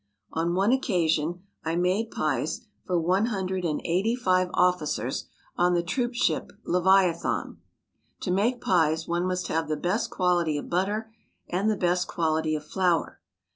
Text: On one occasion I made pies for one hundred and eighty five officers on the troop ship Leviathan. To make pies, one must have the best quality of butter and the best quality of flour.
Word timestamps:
On 0.33 0.55
one 0.55 0.71
occasion 0.71 1.43
I 1.63 1.75
made 1.75 2.09
pies 2.09 2.61
for 2.87 2.99
one 2.99 3.27
hundred 3.27 3.63
and 3.65 3.79
eighty 3.85 4.15
five 4.15 4.49
officers 4.51 5.25
on 5.57 5.75
the 5.75 5.83
troop 5.83 6.15
ship 6.15 6.51
Leviathan. 6.65 7.57
To 8.21 8.31
make 8.31 8.61
pies, 8.61 9.07
one 9.07 9.27
must 9.27 9.47
have 9.49 9.67
the 9.67 9.77
best 9.77 10.09
quality 10.09 10.57
of 10.57 10.71
butter 10.71 11.13
and 11.47 11.69
the 11.69 11.77
best 11.77 12.07
quality 12.07 12.55
of 12.55 12.65
flour. 12.65 13.19